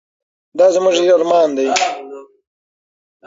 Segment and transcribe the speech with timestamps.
[0.57, 1.67] دا زموږ ارمان دی.